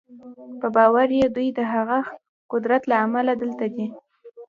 په 0.59 0.67
باور 0.75 1.07
یې 1.19 1.25
دوی 1.35 1.47
د 1.57 1.59
هغه 1.73 1.99
قدرت 2.51 2.81
له 2.89 2.95
امله 3.05 3.33
دلته 3.41 3.65
دي 3.75 3.87